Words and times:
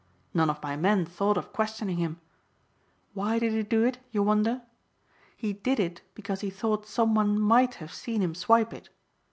None 0.33 0.49
of 0.49 0.63
my 0.63 0.75
men 0.75 1.05
thought 1.05 1.37
of 1.37 1.53
questioning 1.53 1.97
him. 1.97 2.19
Why 3.13 3.37
did 3.37 3.51
he 3.51 3.61
do 3.61 3.83
it 3.83 3.99
you 4.11 4.23
wonder. 4.23 4.63
He 5.37 5.53
did 5.53 5.79
it 5.79 6.01
because 6.15 6.41
he 6.41 6.49
thought 6.49 6.87
some 6.87 7.13
one 7.13 7.39
might 7.39 7.75
have 7.75 7.93
seen 7.93 8.21
him 8.21 8.33
swipe 8.33 8.73
it. 8.73 8.89